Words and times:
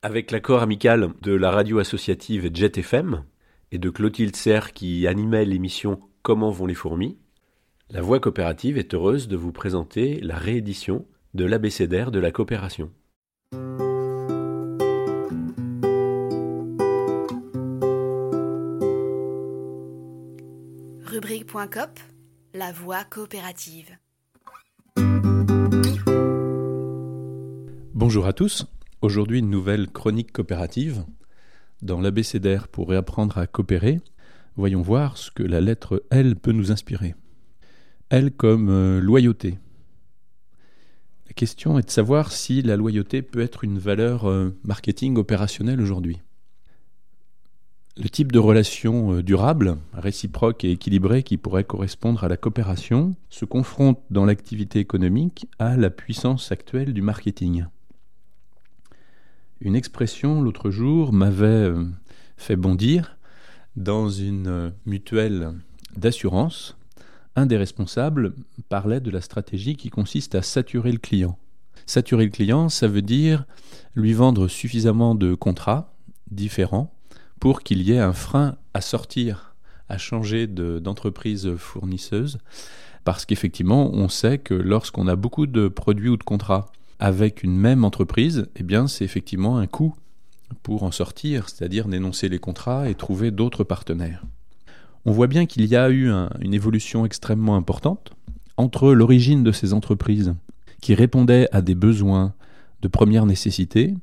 Avec 0.00 0.30
l'accord 0.30 0.62
amical 0.62 1.10
de 1.22 1.32
la 1.32 1.50
radio 1.50 1.80
associative 1.80 2.50
Jet 2.54 2.78
FM 2.78 3.24
et 3.72 3.78
de 3.78 3.90
Clotilde 3.90 4.36
Serre 4.36 4.72
qui 4.72 5.08
animait 5.08 5.44
l'émission 5.44 5.98
Comment 6.22 6.52
vont 6.52 6.66
les 6.66 6.74
fourmis, 6.74 7.18
la 7.90 8.00
Voix 8.00 8.20
coopérative 8.20 8.78
est 8.78 8.94
heureuse 8.94 9.26
de 9.26 9.36
vous 9.36 9.50
présenter 9.50 10.20
la 10.20 10.36
réédition 10.36 11.04
de 11.34 11.44
l'abécédaire 11.44 12.12
de 12.12 12.20
la 12.20 12.30
coopération. 12.30 12.92
Rubrique.cop, 21.02 21.98
la 22.54 22.70
voix 22.70 23.02
coopérative. 23.02 23.98
Bonjour 27.94 28.26
à 28.28 28.32
tous. 28.32 28.64
Aujourd'hui, 29.00 29.38
une 29.38 29.50
nouvelle 29.50 29.88
chronique 29.88 30.32
coopérative. 30.32 31.04
Dans 31.82 32.00
l'abécédaire 32.00 32.66
pour 32.66 32.88
réapprendre 32.88 33.38
à 33.38 33.46
coopérer, 33.46 34.00
voyons 34.56 34.82
voir 34.82 35.16
ce 35.16 35.30
que 35.30 35.44
la 35.44 35.60
lettre 35.60 36.02
L 36.10 36.34
peut 36.34 36.50
nous 36.50 36.72
inspirer. 36.72 37.14
L 38.10 38.32
comme 38.32 38.68
euh, 38.70 39.00
loyauté. 39.00 39.58
La 41.28 41.32
question 41.32 41.78
est 41.78 41.86
de 41.86 41.90
savoir 41.92 42.32
si 42.32 42.60
la 42.60 42.76
loyauté 42.76 43.22
peut 43.22 43.38
être 43.38 43.62
une 43.62 43.78
valeur 43.78 44.28
euh, 44.28 44.50
marketing 44.64 45.16
opérationnelle 45.16 45.80
aujourd'hui. 45.80 46.18
Le 47.96 48.08
type 48.08 48.32
de 48.32 48.40
relation 48.40 49.12
euh, 49.12 49.22
durable, 49.22 49.76
réciproque 49.92 50.64
et 50.64 50.72
équilibrée 50.72 51.22
qui 51.22 51.36
pourrait 51.36 51.62
correspondre 51.62 52.24
à 52.24 52.28
la 52.28 52.36
coopération 52.36 53.14
se 53.30 53.44
confronte 53.44 54.00
dans 54.10 54.24
l'activité 54.24 54.80
économique 54.80 55.46
à 55.60 55.76
la 55.76 55.90
puissance 55.90 56.50
actuelle 56.50 56.92
du 56.92 57.02
marketing. 57.02 57.66
Une 59.60 59.74
expression 59.74 60.40
l'autre 60.40 60.70
jour 60.70 61.12
m'avait 61.12 61.46
euh, 61.46 61.84
fait 62.36 62.54
bondir 62.54 63.16
dans 63.74 64.08
une 64.08 64.46
euh, 64.46 64.70
mutuelle 64.86 65.52
d'assurance. 65.96 66.76
Un 67.34 67.46
des 67.46 67.56
responsables 67.56 68.34
parlait 68.68 69.00
de 69.00 69.10
la 69.10 69.20
stratégie 69.20 69.74
qui 69.74 69.90
consiste 69.90 70.36
à 70.36 70.42
saturer 70.42 70.92
le 70.92 70.98
client. 70.98 71.38
Saturer 71.86 72.24
le 72.26 72.30
client, 72.30 72.68
ça 72.68 72.86
veut 72.86 73.02
dire 73.02 73.46
lui 73.96 74.12
vendre 74.12 74.46
suffisamment 74.46 75.16
de 75.16 75.34
contrats 75.34 75.92
différents 76.30 76.94
pour 77.40 77.62
qu'il 77.62 77.82
y 77.82 77.92
ait 77.92 77.98
un 77.98 78.12
frein 78.12 78.56
à 78.74 78.80
sortir, 78.80 79.56
à 79.88 79.98
changer 79.98 80.46
d'entreprise 80.46 81.56
fournisseuse, 81.56 82.38
parce 83.02 83.24
qu'effectivement, 83.24 83.90
on 83.92 84.08
sait 84.08 84.38
que 84.38 84.54
lorsqu'on 84.54 85.08
a 85.08 85.16
beaucoup 85.16 85.46
de 85.46 85.66
produits 85.66 86.10
ou 86.10 86.16
de 86.16 86.22
contrats 86.22 86.66
avec 86.98 87.42
une 87.42 87.56
même 87.56 87.84
entreprise, 87.84 88.48
eh 88.56 88.62
bien, 88.62 88.88
c'est 88.88 89.04
effectivement 89.04 89.58
un 89.58 89.66
coût 89.66 89.94
pour 90.62 90.82
en 90.82 90.90
sortir, 90.90 91.48
c'est-à-dire 91.48 91.88
dénoncer 91.88 92.28
les 92.28 92.38
contrats 92.38 92.88
et 92.88 92.94
trouver 92.94 93.30
d'autres 93.30 93.64
partenaires. 93.64 94.24
On 95.04 95.12
voit 95.12 95.26
bien 95.26 95.46
qu'il 95.46 95.64
y 95.66 95.76
a 95.76 95.90
eu 95.90 96.10
une 96.40 96.54
évolution 96.54 97.06
extrêmement 97.06 97.56
importante 97.56 98.12
entre 98.56 98.92
l'origine 98.92 99.44
de 99.44 99.52
ces 99.52 99.72
entreprises 99.72 100.34
qui 100.80 100.94
répondaient 100.94 101.48
à 101.52 101.62
des 101.62 101.74
besoins 101.74 102.34
de 102.82 102.88
première 102.88 103.26
nécessité 103.26 103.94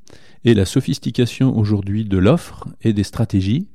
et 0.43 0.53
la 0.53 0.65
sophistication 0.65 1.57
aujourd'hui 1.57 2.05
de 2.05 2.17
l'offre 2.17 2.67
et 2.81 2.93
des 2.93 3.03
stratégies 3.03 3.67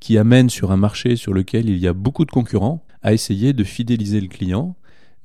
qui 0.00 0.18
amènent 0.18 0.50
sur 0.50 0.72
un 0.72 0.76
marché 0.76 1.16
sur 1.16 1.34
lequel 1.34 1.68
il 1.68 1.78
y 1.78 1.86
a 1.86 1.92
beaucoup 1.92 2.24
de 2.24 2.30
concurrents 2.30 2.84
à 3.02 3.12
essayer 3.12 3.52
de 3.52 3.64
fidéliser 3.64 4.20
le 4.20 4.28
client, 4.28 4.76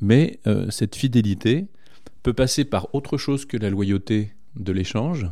mais 0.02 0.40
euh, 0.48 0.70
cette 0.70 0.96
fidélité 0.96 1.68
peut 2.26 2.34
passer 2.34 2.66
par 2.66 2.94
autre 2.96 3.18
chose 3.18 3.46
que 3.46 3.56
la 3.56 3.70
loyauté 3.70 4.34
de 4.56 4.72
l'échange 4.72 5.28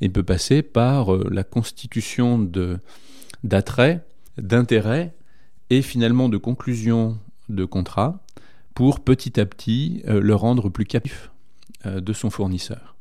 et 0.00 0.08
peut 0.08 0.22
passer 0.22 0.62
par 0.62 1.12
euh, 1.12 1.28
la 1.28 1.42
constitution 1.42 2.38
de 2.38 2.78
d'attrait, 3.42 4.04
d'intérêt 4.38 5.12
et 5.70 5.82
finalement 5.82 6.28
de 6.28 6.36
conclusion 6.36 7.18
de 7.48 7.64
contrat 7.64 8.22
pour 8.74 9.00
petit 9.00 9.40
à 9.40 9.44
petit 9.44 10.04
euh, 10.06 10.20
le 10.20 10.36
rendre 10.36 10.68
plus 10.68 10.84
captif 10.84 11.32
de 11.84 12.12
son 12.12 12.30
fournisseur. 12.30 12.96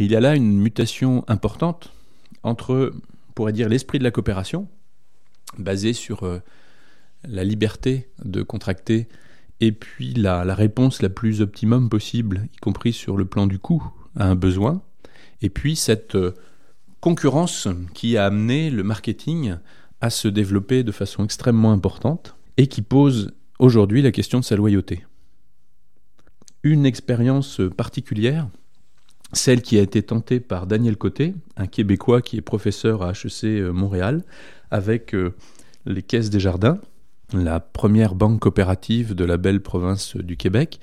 Il 0.00 0.10
y 0.10 0.16
a 0.16 0.20
là 0.20 0.34
une 0.34 0.58
mutation 0.58 1.24
importante 1.28 1.92
entre, 2.42 2.92
on 3.28 3.32
pourrait 3.34 3.52
dire, 3.52 3.68
l'esprit 3.68 3.98
de 3.98 4.04
la 4.04 4.10
coopération, 4.10 4.66
basé 5.58 5.92
sur 5.92 6.24
euh, 6.24 6.40
la 7.22 7.44
liberté 7.44 8.08
de 8.24 8.42
contracter, 8.42 9.08
et 9.60 9.72
puis 9.72 10.14
la, 10.14 10.42
réponse 10.54 11.02
la 11.02 11.08
plus 11.08 11.40
optimum 11.40 11.88
possible, 11.88 12.48
y 12.54 12.56
compris 12.58 12.92
sur 12.92 13.16
le 13.16 13.24
plan 13.24 13.46
du 13.46 13.58
coût, 13.58 13.82
à 14.16 14.26
un 14.26 14.34
besoin, 14.34 14.82
et 15.42 15.50
puis 15.50 15.76
cette 15.76 16.16
euh, 16.16 16.34
concurrence 17.00 17.68
qui 17.94 18.16
a 18.16 18.26
amené 18.26 18.70
le 18.70 18.82
marketing 18.82 19.56
à 20.00 20.10
se 20.10 20.28
développer 20.28 20.82
de 20.82 20.92
façon 20.92 21.24
extrêmement 21.24 21.72
importante, 21.72 22.36
et 22.56 22.66
qui 22.66 22.82
pose 22.82 23.32
aujourd'hui 23.58 24.02
la 24.02 24.12
question 24.12 24.40
de 24.40 24.44
sa 24.44 24.56
loyauté. 24.56 25.04
Une 26.62 26.84
expérience 26.84 27.60
particulière 27.76 28.48
celle 29.32 29.62
qui 29.62 29.78
a 29.78 29.82
été 29.82 30.02
tentée 30.02 30.40
par 30.40 30.66
Daniel 30.66 30.96
Côté, 30.96 31.34
un 31.56 31.66
Québécois 31.66 32.22
qui 32.22 32.36
est 32.36 32.42
professeur 32.42 33.02
à 33.02 33.12
HEC 33.12 33.44
euh, 33.44 33.72
Montréal, 33.72 34.24
avec 34.70 35.14
euh, 35.14 35.34
les 35.86 36.02
Caisses 36.02 36.30
des 36.30 36.40
Jardins, 36.40 36.80
la 37.32 37.60
première 37.60 38.14
banque 38.14 38.40
coopérative 38.40 39.14
de 39.14 39.24
la 39.24 39.36
belle 39.36 39.60
province 39.60 40.16
du 40.16 40.36
Québec, 40.36 40.80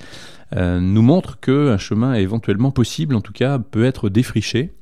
euh, 0.56 0.80
nous 0.80 1.02
montre 1.02 1.40
qu'un 1.40 1.78
chemin 1.78 2.13
éventuellement 2.13 2.72
possible, 2.72 3.16
en 3.16 3.22
tout 3.22 3.34
cas 3.34 3.59
peut 3.59 3.85
être 3.85 4.09
défriché, 4.09 4.74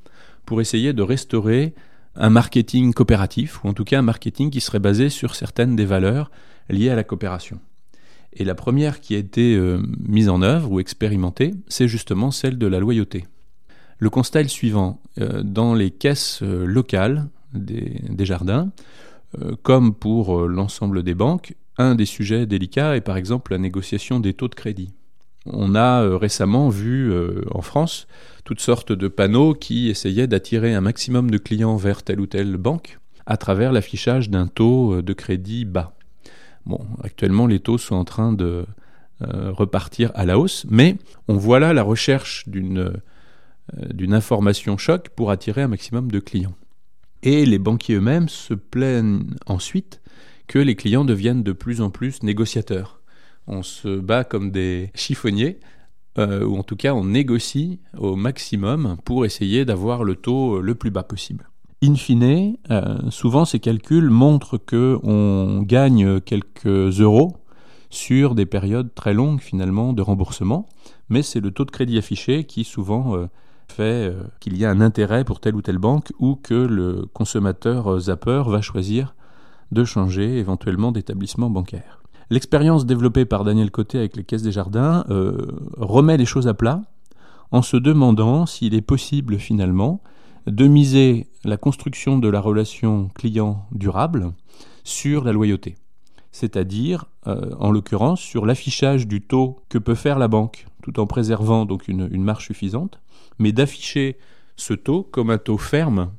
pour 0.46 0.62
essayer 0.62 0.94
de 0.94 1.02
restaurer 1.02 1.74
un 2.16 2.30
marketing 2.30 2.94
coopératif, 2.94 3.64
ou 3.64 3.70
en 3.70 3.74
tout 3.74 3.84
cas 3.84 4.00
un 4.00 4.04
marketing 4.04 4.52
qui 4.52 4.62
serait 4.62 4.80
basé 4.80 5.10
sur 5.10 5.36
certaines 5.36 5.76
des 5.76 5.86
valeurs 5.86 6.32
liées 6.70 6.90
à 6.90 6.96
la 6.96 7.04
coopération. 7.04 7.60
Et 8.34 8.44
la 8.44 8.56
première 8.56 9.00
qui 9.00 9.16
a 9.16 9.18
été 9.18 9.58
mise 10.06 10.30
en 10.30 10.42
œuvre 10.42 10.72
ou 10.72 10.80
expérimentée, 10.80 11.56
c'est 11.68 11.88
justement 11.88 12.32
celle 12.32 12.58
de 12.58 12.68
la 12.68 12.80
loyauté. 12.80 13.26
Le 13.98 14.10
constat 14.10 14.42
est 14.42 14.44
le 14.44 14.50
suivant. 14.50 15.02
Euh, 15.20 15.42
dans 15.44 15.74
les 15.74 15.92
caisses 15.92 16.42
euh, 16.42 16.66
locales 16.66 17.28
des, 17.54 18.26
jardins, 18.26 18.70
euh, 18.70 19.15
comme 19.64 19.94
pour 19.94 20.48
l'ensemble 20.48 21.04
des 21.04 21.16
banques, 21.16 21.56
un 21.78 21.96
des 21.96 22.06
sujets 22.06 22.46
délicats 22.46 22.96
est 22.96 23.02
par 23.02 23.18
exemple 23.18 23.52
la 23.52 23.58
négociation 23.58 24.20
des 24.20 24.34
taux 24.34 24.48
de 24.48 24.56
crédit. 24.56 24.94
On 25.46 25.76
a 25.76 26.18
récemment 26.18 26.70
vu 26.70 27.14
en 27.52 27.62
France 27.62 28.08
toutes 28.46 28.62
sortes 28.62 28.92
de 28.92 29.08
panneaux 29.08 29.54
qui 29.54 29.90
essayaient 29.90 30.28
d'attirer 30.28 30.74
un 30.74 30.82
maximum 30.82 31.30
de 31.30 31.38
clients 31.38 31.76
vers 31.76 32.02
telle 32.02 32.20
ou 32.20 32.26
telle 32.26 32.58
banque 32.58 33.00
à 33.26 33.38
travers 33.38 33.72
l'affichage 33.72 34.30
d'un 34.30 34.48
taux 34.48 35.02
de 35.02 35.14
crédit 35.14 35.66
bas. 35.66 35.96
Bon, 36.66 36.80
actuellement 37.04 37.46
les 37.46 37.60
taux 37.60 37.78
sont 37.78 37.96
en 37.96 38.06
train 38.06 38.34
de 38.34 38.66
repartir 39.22 40.12
à 40.16 40.26
la 40.26 40.40
hausse, 40.40 40.66
mais 40.70 40.98
on 41.28 41.36
voit 41.36 41.60
là 41.60 41.74
la 41.74 41.84
recherche 41.84 42.48
d'une 42.48 42.94
euh, 43.74 43.94
d'une 43.94 44.14
information 44.14 44.78
choc 44.78 45.10
pour 45.10 45.32
attirer 45.32 45.64
un 45.64 45.68
maximum 45.68 46.12
de 46.12 46.20
clients. 46.20 46.54
Et 47.26 47.44
les 47.44 47.58
banquiers 47.58 47.96
eux-mêmes 47.96 48.30
se 48.30 48.54
plaignent 48.54 49.26
ensuite 49.48 50.00
que 50.46 50.60
les 50.60 50.76
clients 50.76 51.06
deviennent 51.06 51.42
de 51.42 51.54
plus 51.54 51.82
en 51.82 51.90
plus 51.90 52.22
négociateurs. 52.22 53.02
On 53.48 53.64
se 53.64 54.00
bat 54.00 54.24
comme 54.24 54.52
des 54.52 54.92
chiffonniers, 54.94 55.60
euh, 56.20 56.46
ou 56.46 56.56
en 56.56 56.62
tout 56.62 56.76
cas 56.76 56.94
on 56.94 57.04
négocie 57.04 57.80
au 57.98 58.16
maximum 58.16 58.98
pour 59.06 59.26
essayer 59.26 59.66
d'avoir 59.66 60.04
le 60.04 60.16
taux 60.16 60.62
le 60.62 60.76
plus 60.76 60.92
bas 60.92 61.02
possible. 61.02 61.50
In 61.84 61.96
fine, 61.96 62.58
euh, 62.70 63.10
souvent 63.10 63.46
ces 63.46 63.60
calculs 63.60 64.12
montrent 64.12 64.60
qu'on 64.60 65.64
gagne 65.64 66.22
quelques 66.22 67.02
euros 67.02 67.38
sur 67.90 68.36
des 68.36 68.46
périodes 68.46 68.94
très 68.94 69.16
longues 69.16 69.42
finalement 69.42 69.94
de 69.94 70.04
remboursement, 70.04 70.70
mais 71.10 71.24
c'est 71.24 71.40
le 71.40 71.50
taux 71.50 71.66
de 71.66 71.72
crédit 71.72 71.98
affiché 71.98 72.44
qui 72.44 72.64
souvent 72.64 73.28
fait 73.72 74.10
euh, 74.10 74.24
qu'il 74.40 74.58
y 74.58 74.66
a 74.66 74.70
un 74.70 74.82
intérêt 74.82 75.24
pour 75.24 75.40
telle 75.40 75.56
ou 75.56 75.62
telle 75.62 75.78
banque 75.78 76.12
ou 76.20 76.36
que 76.36 76.54
le 76.54 77.06
consommateur 77.14 77.94
euh, 77.94 78.00
zapper 78.00 78.44
va 78.48 78.62
choisir 78.62 79.16
de 79.72 79.84
changer 79.84 80.38
éventuellement 80.38 80.92
d'établissement 80.92 81.50
bancaire. 81.50 82.02
L'expérience 82.30 82.86
développée 82.86 83.26
par 83.26 83.44
Daniel 83.44 83.72
Côté 83.72 83.98
avec 83.98 84.16
les 84.16 84.24
caisses 84.24 84.42
des 84.42 84.52
jardins 84.52 85.06
euh, 85.10 85.46
remet 85.78 86.18
les 86.18 86.26
choses 86.26 86.48
à 86.48 86.54
plat 86.54 86.82
en 87.52 87.62
se 87.62 87.78
demandant 87.78 88.46
s'il 88.46 88.74
est 88.74 88.82
possible 88.82 89.38
finalement 89.38 90.02
de 90.48 90.68
miser 90.68 91.28
la 91.44 91.58
construction 91.58 92.18
de 92.18 92.28
la 92.28 92.40
relation 92.40 93.10
client 93.16 93.66
durable 93.72 94.34
sur 94.84 95.24
la 95.24 95.32
loyauté. 95.32 95.76
C'est-à-dire, 96.32 97.06
en 97.26 97.72
l'occurrence, 97.72 98.20
sur 98.20 98.46
l'affichage 98.46 99.08
du 99.08 99.22
taux 99.22 99.62
que 99.70 99.78
peut 99.78 99.96
faire 99.96 100.20
la 100.20 100.28
banque, 100.28 100.68
tout 100.86 101.00
en 101.00 101.08
préservant 101.08 101.66
donc 101.66 101.88
une, 101.88 102.08
une 102.12 102.24
marge 102.24 102.46
suffisante, 102.46 103.00
mais 103.40 103.52
d'afficher 103.52 104.20
ce 104.56 104.76
taux 104.76 105.02
comme 105.02 105.32
un 105.32 105.40
taux 105.40 105.58
ferme 105.58 106.12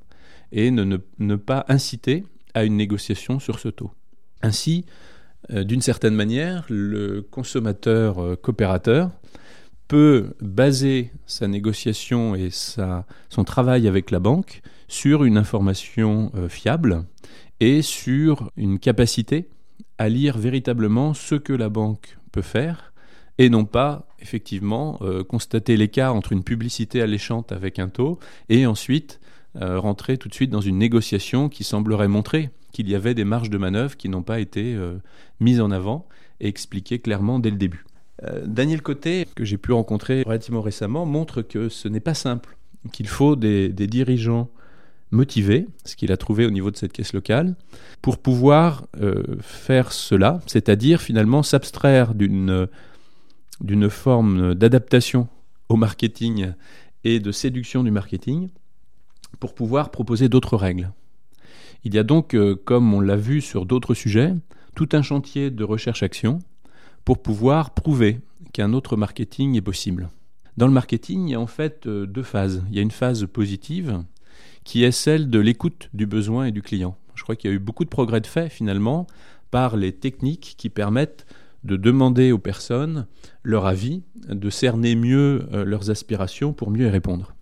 et 0.50 0.72
ne, 0.72 1.36
pas 1.36 1.64
inciter 1.68 2.24
à 2.52 2.64
une 2.64 2.76
négociation 2.76 3.38
sur 3.38 3.60
ce 3.60 3.68
taux. 3.68 3.92
Ainsi, 4.42 4.84
euh, 5.52 5.62
d'une 5.62 5.82
certaine 5.82 6.16
manière, 6.16 6.66
le 6.68 7.22
consommateur 7.22 8.18
euh, 8.18 8.34
coopérateur 8.34 9.10
peut 9.86 10.34
baser 10.40 11.12
sa 11.26 11.46
négociation 11.46 12.34
et 12.34 12.48
son 12.50 13.44
travail 13.44 13.86
avec 13.86 14.10
la 14.10 14.18
banque 14.18 14.62
sur 14.88 15.22
une 15.22 15.38
information 15.38 16.32
euh, 16.34 16.48
fiable 16.48 17.04
et 17.60 17.82
sur 17.82 18.50
une 18.56 18.80
capacité 18.80 19.48
à 19.96 20.08
lire 20.08 20.38
véritablement 20.38 21.14
ce 21.14 21.36
que 21.36 21.52
la 21.52 21.68
banque 21.68 22.18
peut 22.32 22.42
faire 22.42 22.92
et 23.38 23.50
non 23.50 23.64
pas 23.64 24.06
effectivement 24.20 24.98
euh, 25.02 25.24
constater 25.24 25.76
l'écart 25.76 26.14
entre 26.14 26.32
une 26.32 26.44
publicité 26.44 27.02
alléchante 27.02 27.52
avec 27.52 27.78
un 27.78 27.88
taux 27.88 28.18
et 28.48 28.66
ensuite 28.66 29.20
euh, 29.60 29.78
rentrer 29.78 30.18
tout 30.18 30.28
de 30.28 30.34
suite 30.34 30.50
dans 30.50 30.60
une 30.60 30.78
négociation 30.78 31.48
qui 31.48 31.64
semblerait 31.64 32.08
montrer 32.08 32.50
qu'il 32.72 32.88
y 32.88 32.94
avait 32.94 33.14
des 33.14 33.24
marges 33.24 33.50
de 33.50 33.58
manœuvre 33.58 33.96
qui 33.96 34.08
n'ont 34.08 34.22
pas 34.22 34.38
été 34.38 34.76
mises 35.40 35.62
en 35.62 35.70
avant 35.70 36.06
et 36.40 36.48
expliquées 36.48 36.98
clairement 36.98 37.38
dès 37.38 37.48
le 37.48 37.56
début. 37.56 37.86
Daniel 38.44 38.82
Côté, 38.82 39.26
que 39.34 39.46
j'ai 39.46 39.56
pu 39.56 39.72
rencontrer 39.72 40.24
relativement 40.26 40.60
récemment, 40.60 41.06
montre 41.06 41.40
que 41.40 41.70
ce 41.70 41.88
n'est 41.88 42.00
pas 42.00 42.12
simple, 42.12 42.58
qu'il 42.92 43.08
faut 43.08 43.36
des, 43.36 43.70
dirigeants 43.70 44.50
motivé, 45.12 45.66
ce 45.84 45.96
qu'il 45.96 46.12
a 46.12 46.16
trouvé 46.16 46.46
au 46.46 46.50
niveau 46.50 46.70
de 46.70 46.76
cette 46.76 46.92
caisse 46.92 47.12
locale, 47.12 47.54
pour 48.02 48.18
pouvoir 48.18 48.86
euh, 49.00 49.22
faire 49.40 49.92
cela, 49.92 50.40
c'est-à-dire 50.46 51.00
finalement 51.00 51.42
s'abstraire 51.42 52.14
d'une 52.14 52.68
d'une 53.60 53.88
forme 53.90 54.54
d'adaptation 54.54 55.28
au 55.68 55.76
marketing 55.76 56.52
et 57.04 57.20
de 57.20 57.32
séduction 57.32 57.82
du 57.82 57.90
marketing 57.90 58.48
pour 59.40 59.54
pouvoir 59.54 59.90
proposer 59.90 60.28
d'autres 60.28 60.56
règles. 60.56 60.92
Il 61.84 61.94
y 61.94 61.98
a 61.98 62.02
donc, 62.02 62.34
euh, 62.34 62.56
comme 62.56 62.92
on 62.94 63.00
l'a 63.00 63.16
vu 63.16 63.40
sur 63.40 63.66
d'autres 63.66 63.94
sujets, 63.94 64.34
tout 64.74 64.88
un 64.92 65.02
chantier 65.02 65.50
de 65.50 65.64
recherche-action 65.64 66.40
pour 67.04 67.22
pouvoir 67.22 67.74
prouver 67.74 68.20
qu'un 68.52 68.72
autre 68.72 68.96
marketing 68.96 69.56
est 69.56 69.62
possible. 69.62 70.10
Dans 70.56 70.66
le 70.66 70.72
marketing, 70.72 71.28
il 71.28 71.32
y 71.32 71.34
a 71.34 71.40
en 71.40 71.46
fait 71.46 71.86
euh, 71.86 72.06
deux 72.06 72.22
phases. 72.22 72.64
Il 72.70 72.76
y 72.76 72.78
a 72.78 72.82
une 72.82 72.90
phase 72.90 73.26
positive 73.26 74.02
qui 74.64 74.82
est 74.82 74.90
celle 74.90 75.30
de 75.30 75.38
l'écoute 75.38 75.88
du 75.94 76.06
besoin 76.06 76.46
et 76.46 76.50
du 76.50 76.62
client. 76.62 76.96
Je 77.14 77.22
crois 77.22 77.36
qu'il 77.36 77.50
y 77.50 77.52
a 77.52 77.56
eu 77.56 77.60
beaucoup 77.60 77.84
de 77.84 77.90
progrès 77.90 78.20
de 78.20 78.26
fait 78.26 78.48
finalement 78.48 79.06
par 79.50 79.76
les 79.76 79.92
techniques 79.92 80.54
qui 80.58 80.70
permettent 80.70 81.26
de 81.66 81.76
demander 81.76 82.32
aux 82.32 82.38
personnes 82.38 83.06
leur 83.42 83.66
avis, 83.66 84.02
de 84.28 84.50
cerner 84.50 84.94
mieux 84.94 85.46
euh, 85.52 85.64
leurs 85.64 85.90
aspirations 85.90 86.52
pour 86.52 86.70
mieux 86.70 86.86
y 86.86 86.90
répondre. 86.90 87.34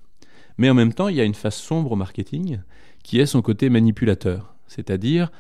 Mais 0.59 0.71
en 0.71 0.75
même 0.75 0.93
temps, 0.93 1.09
il 1.09 1.17
y 1.17 1.21
a 1.21 1.25
une 1.25 1.35
face 1.35 1.57
sombre 1.57 1.93
au 1.93 1.97
marketing 1.97 2.61
qui 3.03 3.21
est 3.21 3.27
son 3.27 3.43
côté 3.43 3.69
manipulateur, 3.69 4.55
c'est-à-dire 4.67 5.31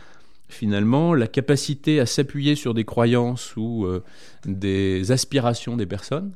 finalement 0.48 1.14
la 1.14 1.26
capacité 1.26 1.98
à 1.98 2.06
s'appuyer 2.06 2.54
sur 2.54 2.74
des 2.74 2.84
croyances 2.84 3.56
ou 3.56 3.86
euh, 3.86 4.02
des 4.44 5.10
aspirations 5.10 5.76
des 5.76 5.86
personnes 5.86 6.32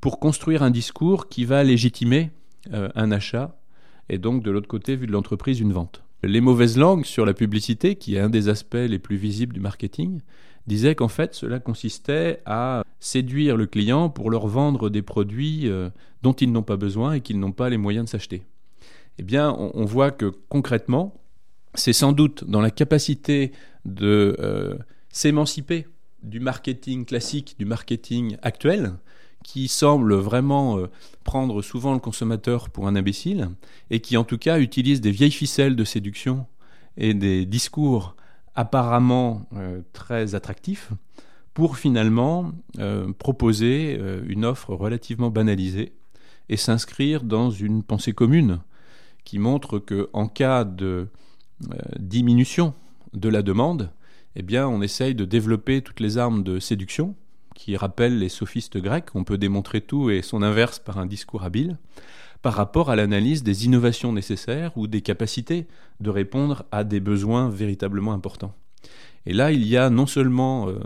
pour 0.00 0.18
construire 0.18 0.62
un 0.62 0.70
discours 0.70 1.28
qui 1.28 1.44
va 1.44 1.62
légitimer 1.62 2.30
euh, 2.72 2.88
un 2.94 3.12
achat 3.12 3.56
et 4.08 4.18
donc 4.18 4.42
de 4.42 4.50
l'autre 4.50 4.68
côté, 4.68 4.96
vu 4.96 5.06
de 5.06 5.12
l'entreprise, 5.12 5.60
une 5.60 5.72
vente. 5.72 6.02
Les 6.22 6.40
mauvaises 6.40 6.76
langues 6.76 7.04
sur 7.04 7.26
la 7.26 7.34
publicité, 7.34 7.96
qui 7.96 8.16
est 8.16 8.20
un 8.20 8.30
des 8.30 8.48
aspects 8.48 8.74
les 8.74 8.98
plus 8.98 9.16
visibles 9.16 9.54
du 9.54 9.60
marketing, 9.60 10.20
disaient 10.66 10.94
qu'en 10.94 11.08
fait 11.08 11.34
cela 11.34 11.58
consistait 11.60 12.40
à 12.46 12.84
séduire 13.00 13.56
le 13.56 13.66
client 13.66 14.08
pour 14.08 14.30
leur 14.30 14.46
vendre 14.46 14.88
des 14.88 15.02
produits 15.02 15.68
euh, 15.68 15.90
dont 16.22 16.32
ils 16.32 16.50
n'ont 16.50 16.62
pas 16.62 16.76
besoin 16.76 17.14
et 17.14 17.20
qu'ils 17.20 17.38
n'ont 17.38 17.52
pas 17.52 17.68
les 17.68 17.76
moyens 17.76 18.06
de 18.06 18.10
s'acheter. 18.10 18.42
Eh 19.18 19.22
bien, 19.22 19.54
on, 19.58 19.84
voit 19.84 20.10
que 20.10 20.32
concrètement, 20.48 21.14
c'est 21.74 21.92
sans 21.92 22.12
doute 22.12 22.44
dans 22.48 22.60
la 22.60 22.70
capacité 22.70 23.52
de 23.84 24.36
euh, 24.40 24.76
s'émanciper 25.10 25.86
du 26.24 26.40
marketing 26.40 27.04
classique, 27.04 27.54
du 27.58 27.64
marketing 27.64 28.36
actuel, 28.42 28.94
qui 29.44 29.68
semble 29.68 30.14
vraiment 30.14 30.78
euh, 30.78 30.86
prendre 31.22 31.62
souvent 31.62 31.92
le 31.92 32.00
consommateur 32.00 32.70
pour 32.70 32.88
un 32.88 32.96
imbécile, 32.96 33.50
et 33.90 34.00
qui 34.00 34.16
en 34.16 34.24
tout 34.24 34.38
cas 34.38 34.58
utilise 34.58 35.00
des 35.00 35.12
vieilles 35.12 35.30
ficelles 35.30 35.76
de 35.76 35.84
séduction 35.84 36.46
et 36.96 37.14
des 37.14 37.46
discours 37.46 38.16
apparemment 38.54 39.46
euh, 39.56 39.82
très 39.92 40.34
attractifs 40.34 40.92
pour 41.52 41.76
finalement 41.76 42.52
euh, 42.78 43.12
proposer 43.12 43.98
une 44.26 44.44
offre 44.44 44.74
relativement 44.74 45.30
banalisée 45.30 45.92
et 46.48 46.56
s'inscrire 46.56 47.22
dans 47.22 47.50
une 47.50 47.82
pensée 47.82 48.12
commune 48.12 48.60
qui 49.24 49.38
montre 49.38 49.78
que 49.78 50.10
en 50.12 50.26
cas 50.26 50.64
de 50.64 51.08
diminution 51.98 52.74
de 53.14 53.28
la 53.28 53.42
demande, 53.42 53.90
eh 54.36 54.58
on 54.58 54.82
essaye 54.82 55.14
de 55.14 55.24
développer 55.24 55.80
toutes 55.80 56.00
les 56.00 56.18
armes 56.18 56.42
de 56.42 56.58
séduction 56.58 57.14
qui 57.54 57.76
rappelle 57.76 58.18
les 58.18 58.28
sophistes 58.28 58.78
grecs, 58.78 59.14
on 59.14 59.24
peut 59.24 59.38
démontrer 59.38 59.80
tout 59.80 60.10
et 60.10 60.22
son 60.22 60.42
inverse 60.42 60.78
par 60.78 60.98
un 60.98 61.06
discours 61.06 61.44
habile, 61.44 61.78
par 62.44 62.52
rapport 62.52 62.90
à 62.90 62.94
l'analyse 62.94 63.42
des 63.42 63.64
innovations 63.64 64.12
nécessaires 64.12 64.76
ou 64.76 64.86
des 64.86 65.00
capacités 65.00 65.66
de 66.00 66.10
répondre 66.10 66.66
à 66.72 66.84
des 66.84 67.00
besoins 67.00 67.48
véritablement 67.48 68.12
importants. 68.12 68.54
Et 69.24 69.32
là, 69.32 69.50
il 69.50 69.66
y 69.66 69.78
a 69.78 69.88
non 69.88 70.04
seulement 70.04 70.68
euh, 70.68 70.78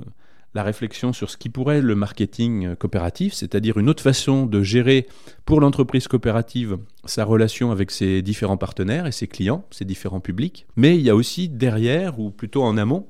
la 0.54 0.62
réflexion 0.62 1.12
sur 1.12 1.30
ce 1.30 1.36
qui 1.36 1.48
pourrait 1.48 1.80
le 1.80 1.96
marketing 1.96 2.76
coopératif, 2.76 3.34
c'est-à-dire 3.34 3.76
une 3.76 3.88
autre 3.88 4.04
façon 4.04 4.46
de 4.46 4.62
gérer 4.62 5.08
pour 5.46 5.60
l'entreprise 5.60 6.06
coopérative 6.06 6.78
sa 7.06 7.24
relation 7.24 7.72
avec 7.72 7.90
ses 7.90 8.22
différents 8.22 8.56
partenaires 8.56 9.08
et 9.08 9.12
ses 9.12 9.26
clients, 9.26 9.64
ses 9.72 9.84
différents 9.84 10.20
publics, 10.20 10.68
mais 10.76 10.96
il 10.96 11.02
y 11.02 11.10
a 11.10 11.16
aussi 11.16 11.48
derrière, 11.48 12.20
ou 12.20 12.30
plutôt 12.30 12.62
en 12.62 12.76
amont, 12.76 13.08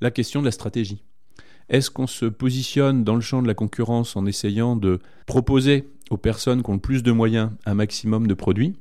la 0.00 0.10
question 0.10 0.40
de 0.40 0.46
la 0.46 0.52
stratégie. 0.52 1.04
Est-ce 1.68 1.90
qu'on 1.90 2.06
se 2.06 2.24
positionne 2.24 3.04
dans 3.04 3.14
le 3.14 3.20
champ 3.20 3.42
de 3.42 3.46
la 3.46 3.54
concurrence 3.54 4.16
en 4.16 4.24
essayant 4.24 4.74
de 4.74 5.00
proposer 5.26 5.86
aux 6.10 6.16
personnes 6.16 6.62
qui 6.62 6.70
ont 6.70 6.74
le 6.74 6.80
plus 6.80 7.02
de 7.02 7.12
moyens 7.12 7.50
un 7.64 7.74
maximum 7.74 8.26
de 8.26 8.34
produits 8.34 8.74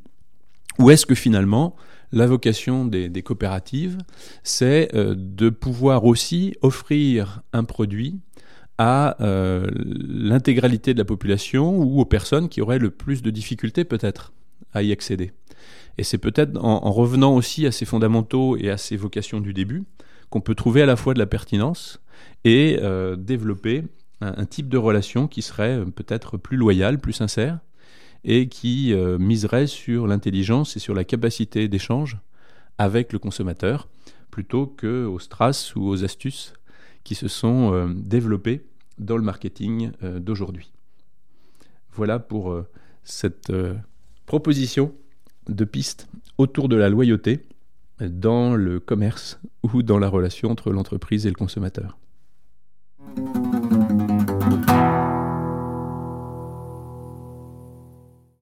Ou 0.80 0.90
est-ce 0.90 1.06
que 1.06 1.16
finalement, 1.16 1.76
la 2.12 2.26
vocation 2.26 2.86
des, 2.86 3.24
coopératives, 3.24 3.98
c'est 4.44 4.94
euh, 4.96 5.16
de 5.18 5.50
pouvoir 5.50 6.06
aussi 6.06 6.56
offrir 6.62 7.42
un 7.54 7.64
produit 7.64 8.20
à 8.78 9.22
euh, 9.22 9.68
l'intégralité 9.76 10.94
de 10.94 11.00
la 11.00 11.06
population 11.06 11.78
ou 11.78 12.00
aux 12.00 12.06
personnes 12.06 12.50
qui 12.50 12.62
auraient 12.62 12.80
le 12.80 12.90
plus 12.90 13.22
de 13.22 13.30
difficultés 13.30 13.84
peut-être 13.84 14.34
à 14.74 14.82
y 14.82 14.92
accéder? 14.92 15.32
Et 15.98 16.04
c'est 16.04 16.18
peut-être 16.18 16.58
en, 16.64 16.92
revenant 16.92 17.36
aussi 17.36 17.68
à 17.68 17.72
ces 17.74 17.84
fondamentaux 17.84 18.56
et 18.56 18.70
à 18.70 18.78
ces 18.78 18.96
vocations 18.96 19.42
du 19.42 19.54
début 19.54 19.84
qu'on 20.30 20.40
peut 20.40 20.56
trouver 20.56 20.82
à 20.82 20.86
la 20.86 20.96
fois 20.96 21.14
de 21.14 21.20
la 21.20 21.26
pertinence 21.26 22.00
et 22.46 22.80
euh, 22.82 23.18
développer 23.18 23.84
un, 24.22 24.46
type 24.46 24.70
de 24.70 24.78
relation 24.78 25.28
qui 25.28 25.42
serait 25.42 25.80
euh, 25.80 25.86
peut-être 25.86 26.38
plus 26.38 26.58
loyal, 26.58 27.00
plus 27.00 27.14
sincère, 27.14 27.60
et 28.24 28.50
qui 28.50 28.94
euh, 28.94 29.18
miserait 29.18 29.68
sur 29.68 30.08
l'intelligence 30.08 30.76
et 30.76 30.80
sur 30.80 30.94
la 30.94 31.04
capacité 31.04 31.68
d'échange 31.68 32.18
avec 32.78 33.14
le 33.14 33.20
consommateur, 33.20 33.88
plutôt 34.32 34.68
qu'aux 34.68 35.20
strass 35.20 35.76
ou 35.76 35.88
aux 35.88 36.04
astuces 36.04 36.54
qui 37.04 37.16
se 37.16 37.28
sont 37.28 37.90
développées 37.96 38.66
dans 38.98 39.18
le 39.18 39.24
marketing 39.24 39.92
d'aujourd'hui. 40.02 40.72
Voilà 41.92 42.20
pour 42.20 42.56
cette 43.04 43.52
proposition 44.26 44.94
de 45.48 45.66
pistes 45.66 46.08
autour 46.38 46.70
de 46.70 46.76
la 46.76 46.90
loyauté 46.90 47.46
dans 48.00 48.56
le 48.56 48.80
commerce 48.80 49.40
ou 49.64 49.84
dans 49.84 50.00
la 50.00 50.08
relation 50.08 50.50
entre 50.50 50.72
l'entreprise 50.72 51.26
et 51.26 51.30
le 51.30 51.36
consommateur. 51.36 51.98